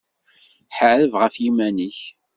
Ḥareb 0.77 1.13
ɣef 1.21 1.33
yiman-ik 1.43 1.99